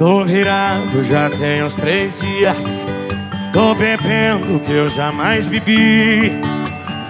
Tô 0.00 0.24
virado 0.24 1.04
já 1.04 1.28
tem 1.28 1.62
uns 1.62 1.74
três 1.74 2.18
dias. 2.18 2.64
Tô 3.52 3.74
bebendo 3.74 4.56
o 4.56 4.60
que 4.60 4.72
eu 4.72 4.88
jamais 4.88 5.44
bebi. 5.44 6.40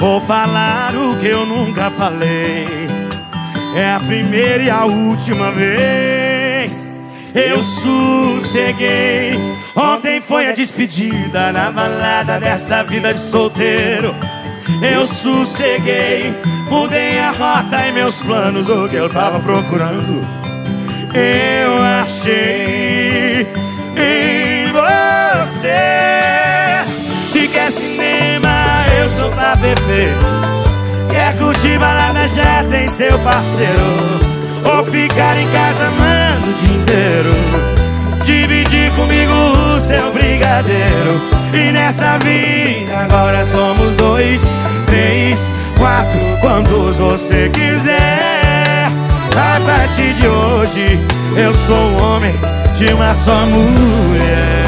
Vou 0.00 0.20
falar 0.20 0.92
o 0.96 1.16
que 1.20 1.28
eu 1.28 1.46
nunca 1.46 1.88
falei. 1.92 2.66
É 3.76 3.92
a 3.92 4.00
primeira 4.00 4.64
e 4.64 4.68
a 4.68 4.86
última 4.86 5.52
vez. 5.52 6.84
Eu 7.32 7.62
sosseguei. 7.62 9.38
Ontem 9.76 10.20
foi 10.20 10.48
a 10.48 10.52
despedida 10.52 11.52
na 11.52 11.70
balada 11.70 12.40
dessa 12.40 12.82
vida 12.82 13.14
de 13.14 13.20
solteiro. 13.20 14.12
Eu 14.82 15.06
sosseguei. 15.06 16.34
Mudei 16.68 17.20
a 17.20 17.30
rota 17.30 17.86
e 17.86 17.92
meus 17.92 18.20
planos, 18.20 18.68
o 18.68 18.88
que 18.88 18.96
eu 18.96 19.08
tava 19.08 19.38
procurando. 19.38 20.39
Eu 21.14 21.82
achei 21.82 23.46
em 23.96 24.72
você. 24.72 25.70
Se 27.30 27.48
quer 27.48 27.70
cinema, 27.70 28.84
eu 29.00 29.08
sou 29.10 29.30
pra 29.30 29.54
beber. 29.56 30.14
Quer 31.10 31.36
curtir 31.38 31.78
balada, 31.78 32.26
já 32.28 32.64
tem 32.70 32.86
seu 32.88 33.18
parceiro. 33.20 34.30
Ou 34.64 34.84
ficar 34.84 35.36
em 35.36 35.48
casa, 35.50 35.90
mano, 35.90 36.46
o 36.46 36.52
dia 36.52 36.76
inteiro 36.76 37.30
Dividir 38.24 38.92
comigo 38.92 39.32
o 39.32 39.80
seu 39.80 40.12
brigadeiro 40.12 41.20
E 41.52 41.72
nessa 41.72 42.18
vida 42.18 42.98
agora 42.98 43.44
somos 43.46 43.96
dois, 43.96 44.40
três, 44.86 45.40
quatro 45.78 46.20
Quantos 46.40 46.96
você 46.96 47.50
quiser 47.50 48.86
A 49.34 49.60
partir 49.64 50.12
de 50.14 50.26
hoje. 50.60 50.98
Eu 51.36 51.54
sou 51.54 52.02
homem 52.02 52.34
de 52.76 52.92
uma 52.92 53.14
só 53.14 53.34
mulher. 53.46 54.60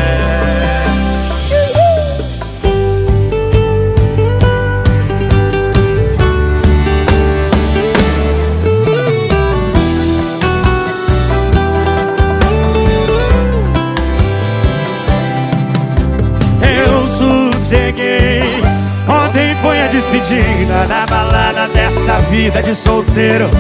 Ontem 19.09 19.57
foi 19.61 19.81
a 19.83 19.87
despedida 19.89 20.87
da 20.87 21.07
balada 21.07 21.69
dessa 21.69 22.19
vida 22.31 22.63
de 22.63 22.75
solteiro. 22.75 23.51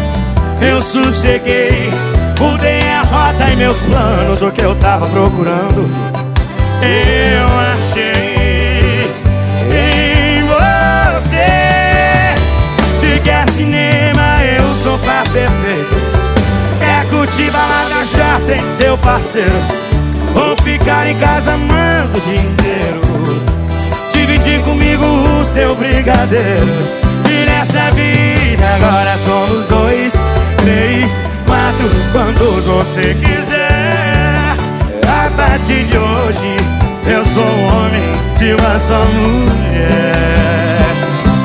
Eu 0.60 0.80
sosseguei, 0.80 1.90
mudei 2.42 2.80
a 2.88 3.02
rota 3.02 3.52
e 3.52 3.56
meus 3.56 3.76
planos, 3.78 4.42
o 4.42 4.50
que 4.50 4.62
eu 4.62 4.74
tava 4.74 5.06
procurando. 5.06 5.88
Eu 6.82 7.46
achei 7.70 9.08
em 9.70 10.42
você. 10.42 11.46
Se 13.00 13.20
quer 13.20 13.48
cinema, 13.50 14.38
eu 14.58 14.74
sou 14.82 14.98
pra 14.98 15.22
perfeito. 15.32 15.96
Quer 16.80 17.08
curtir 17.08 17.50
balada, 17.50 18.04
já 18.04 18.40
tem 18.46 18.62
seu 18.76 18.98
parceiro. 18.98 19.82
Vou 20.34 20.56
ficar 20.62 21.08
em 21.08 21.16
casa, 21.18 21.56
mando 21.56 22.16
o 22.16 22.20
dia 22.22 22.40
inteiro 22.40 23.00
Dividir 24.14 24.62
comigo 24.62 25.04
o 25.04 25.44
seu 25.44 25.74
brigadeiro 25.74 26.66
E 27.30 27.44
nessa 27.44 27.90
vida 27.90 28.21
Quantos 32.52 32.66
você 32.66 33.14
quiser. 33.14 34.56
A 35.08 35.30
partir 35.34 35.84
de 35.84 35.96
hoje 35.96 36.56
eu 37.06 37.24
sou 37.24 37.42
um 37.44 37.66
homem 37.68 38.02
de 38.38 38.52
uma 38.52 38.78
só 38.78 39.02
mulher. 39.06 40.12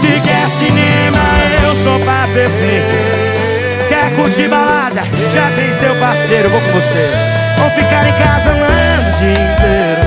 Se 0.02 0.20
quer 0.22 0.50
cinema 0.50 1.24
eu 1.64 1.76
sou 1.84 2.00
pra 2.02 2.28
perfeito 2.34 3.88
Quer 3.88 4.16
curtir 4.16 4.50
balada? 4.50 5.02
Já 5.34 5.50
tem 5.56 5.72
seu 5.72 5.96
parceiro, 5.96 6.50
vou 6.50 6.60
com 6.60 6.72
você. 6.74 7.10
Vou 7.58 7.70
ficar 7.70 8.08
em 8.08 8.14
casa, 8.24 8.54
mano, 8.54 9.08
o 9.08 9.20
dia 9.20 9.40
inteiro. 9.54 10.02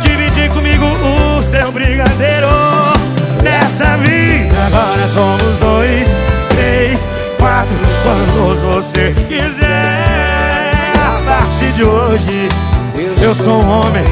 Dividir 0.00 0.48
comigo 0.50 0.86
o 0.86 1.42
seu 1.42 1.70
brigadeiro. 1.72 2.48
Nessa 3.42 3.98
vida 3.98 4.56
agora 4.66 5.06
somos 5.06 5.56
dois, 5.58 6.08
três, 6.50 7.00
quatro 7.38 7.90
Quantos 8.02 8.60
você 8.62 9.14
quiser 9.28 9.59
eu 13.30 13.34
sou 13.36 13.64
um 13.64 13.68
homem 13.70 14.04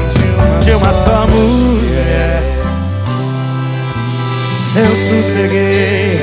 de 0.63 0.71
uma 0.71 0.93
só 0.93 1.27
mulher 1.27 2.41
Eu 4.77 4.95
sosseguei. 4.95 6.19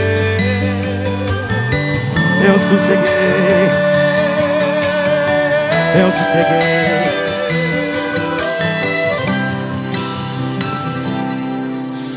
Eu 2.47 2.59
sosseguei. 2.59 3.69
Eu 6.01 6.11
sosseguei. 6.11 6.77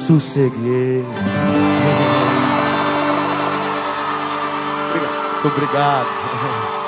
Sosseguei. 0.08 1.04
Muito 5.44 5.48
obrigado 5.48 6.79